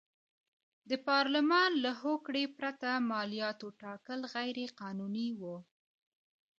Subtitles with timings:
[0.89, 5.41] د پارلمان له هوکړې پرته مالیاتو ټاکل غیر قانوني و.